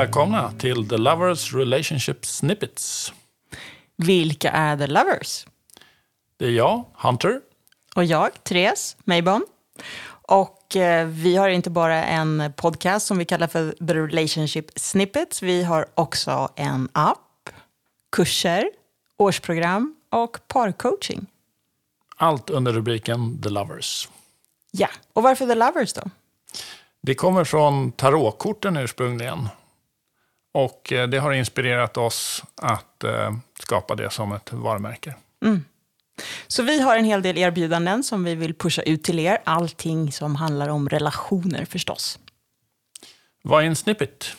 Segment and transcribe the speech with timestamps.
[0.00, 3.12] välkomna till The Lovers Relationship Snippets.
[3.96, 5.46] Vilka är The Lovers?
[6.36, 7.40] Det är jag, Hunter.
[7.94, 9.46] Och jag, Therese Maybon.
[10.10, 15.42] Och eh, vi har inte bara en podcast som vi kallar för The Relationship Snippets.
[15.42, 17.50] Vi har också en app,
[18.12, 18.70] kurser,
[19.16, 21.26] årsprogram och parcoaching.
[22.16, 24.08] Allt under rubriken The Lovers.
[24.70, 26.02] Ja, och varför The Lovers då?
[27.02, 29.48] Det kommer från tarotkorten ursprungligen.
[30.52, 35.14] Och eh, det har inspirerat oss att eh, skapa det som ett varumärke.
[36.46, 39.38] Så vi har en hel del erbjudanden som vi vill pusha ut till er.
[39.44, 42.18] Allting som handlar om relationer förstås.
[43.42, 44.36] Vad är en snippet?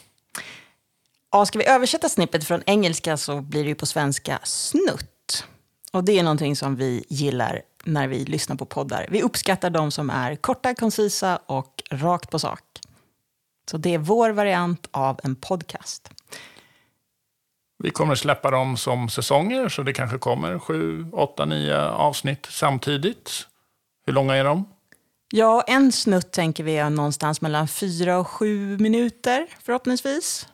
[1.32, 5.46] Ja, ska vi översätta snippet från engelska så blir det på svenska snutt.
[5.92, 9.08] Och det är någonting som vi gillar när vi lyssnar på poddar.
[9.10, 12.62] Vi uppskattar de som är korta, koncisa och rakt på sak.
[13.72, 16.10] Så det är vår variant av en podcast.
[17.84, 23.32] Vi kommer släppa dem som säsonger, så det kanske kommer sju, åtta, nio avsnitt samtidigt.
[24.06, 24.66] Hur långa är de?
[25.32, 30.48] Ja, en snutt tänker vi är någonstans mellan fyra och sju minuter förhoppningsvis.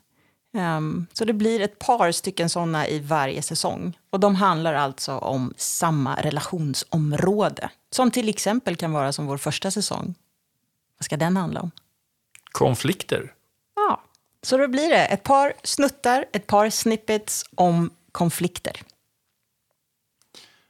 [0.57, 3.97] Ehm, så det blir ett par stycken sådana i varje säsong.
[4.09, 7.69] Och de handlar alltså om samma relationsområde.
[7.91, 10.15] Som till exempel kan vara som vår första säsong.
[10.97, 11.71] Vad ska den handla om?
[12.57, 13.33] Konflikter.
[13.75, 14.01] Ja,
[14.43, 18.81] så då blir det ett par snuttar, ett par snippets om konflikter.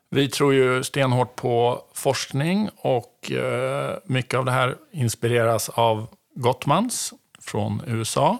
[0.09, 7.13] Vi tror ju stenhårt på forskning och eh, mycket av det här inspireras av Gottmans
[7.39, 8.37] från USA.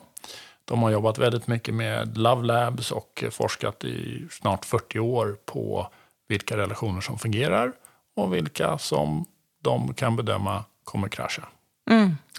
[0.65, 5.91] De har jobbat väldigt mycket med Love Labs och forskat i snart 40 år på
[6.27, 7.73] vilka relationer som fungerar
[8.15, 9.25] och vilka som
[9.61, 11.47] de kan bedöma kommer krascha.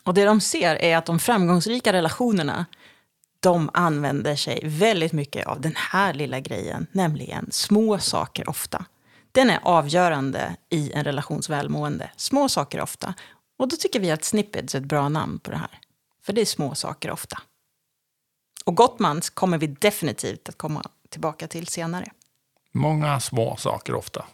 [0.08, 2.66] Och det de ser är att de framgångsrika relationerna
[3.40, 8.84] de använder sig väldigt mycket av den här lilla grejen, nämligen små saker ofta.
[9.32, 12.10] Den är avgörande i en relations välmående.
[12.16, 13.14] Små saker ofta.
[13.58, 15.80] Och då tycker vi att Snippets är ett bra namn på det här.
[16.22, 17.42] För det är små saker ofta.
[18.64, 22.10] Och Gottmans kommer vi definitivt att komma tillbaka till senare.
[22.72, 24.24] Många små saker ofta.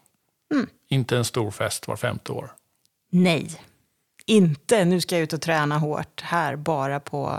[0.89, 2.53] Inte en stor fest var femte år.
[3.11, 3.61] Nej,
[4.27, 7.39] inte nu ska jag ut och träna hårt här bara på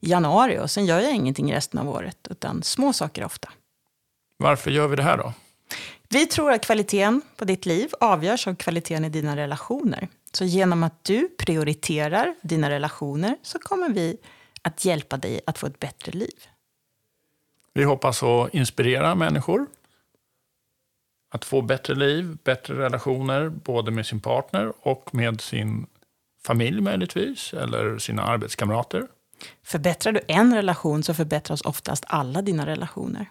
[0.00, 2.28] januari och sen gör jag ingenting resten av året.
[2.30, 3.48] Utan små saker ofta.
[4.36, 5.32] Varför gör vi det här då?
[6.08, 10.08] Vi tror att kvaliteten på ditt liv avgörs av kvaliteten i dina relationer.
[10.32, 14.16] Så genom att du prioriterar dina relationer så kommer vi
[14.62, 16.34] att hjälpa dig att få ett bättre liv.
[17.72, 19.66] Vi hoppas att inspirera människor
[21.30, 25.86] att få bättre liv, bättre relationer, både med sin partner och med sin
[26.46, 29.06] familj möjligtvis, eller sina arbetskamrater.
[29.62, 33.30] Förbättrar du en relation så förbättras oftast alla dina relationer.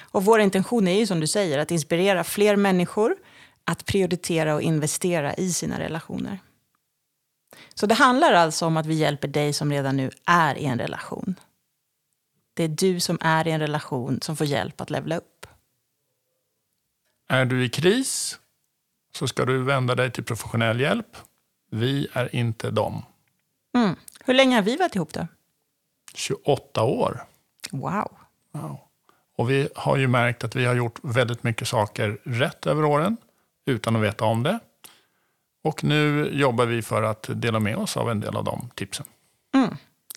[0.00, 3.16] Och vår intention är ju som du säger att inspirera fler människor
[3.64, 6.38] att prioritera och investera i sina relationer.
[7.74, 10.78] Så det handlar alltså om att vi hjälper dig som redan nu är i en
[10.78, 11.34] relation.
[12.54, 15.46] Det är du som är i en relation som får hjälp att levla upp.
[17.28, 18.38] Är du i kris
[19.14, 21.16] så ska du vända dig till professionell hjälp.
[21.70, 23.02] Vi är inte dem.
[23.76, 23.96] Mm.
[24.24, 25.26] Hur länge har vi varit ihop då?
[26.14, 27.24] 28 år.
[27.70, 28.10] Wow.
[28.52, 28.78] Wow.
[29.36, 33.16] Och vi har ju märkt att vi har gjort väldigt mycket saker rätt över åren
[33.66, 34.58] utan att veta om det.
[35.64, 39.06] Och nu jobbar vi för att dela med oss av en del av de tipsen.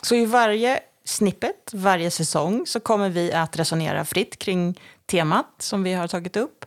[0.03, 5.83] Så i varje snippet, varje säsong, så kommer vi att resonera fritt kring temat som
[5.83, 6.62] vi har tagit upp.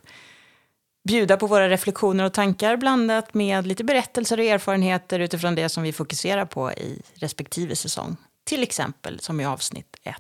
[1.07, 5.83] Bjuda på våra reflektioner och tankar blandat med lite berättelser och erfarenheter utifrån det som
[5.83, 8.17] vi fokuserar på i respektive säsong.
[8.45, 10.17] Till exempel som i avsnitt 1,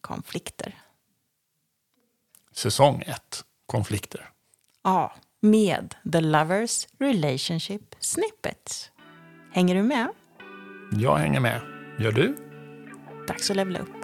[0.00, 0.74] konflikter.
[2.52, 4.30] Säsong 1, konflikter.
[4.84, 8.90] Ja, med The Lovers Relationship Snippets.
[9.52, 10.08] Hänger du med?
[10.92, 11.60] Jag hänger med.
[11.98, 12.36] Gör du?
[13.28, 13.97] Dags att levla upp.